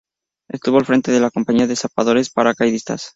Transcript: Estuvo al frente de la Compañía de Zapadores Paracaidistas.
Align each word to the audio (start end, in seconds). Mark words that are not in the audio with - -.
Estuvo 0.49 0.79
al 0.79 0.87
frente 0.87 1.11
de 1.11 1.19
la 1.19 1.29
Compañía 1.29 1.67
de 1.67 1.75
Zapadores 1.75 2.31
Paracaidistas. 2.31 3.09